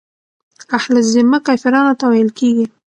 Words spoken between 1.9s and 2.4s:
ته ويل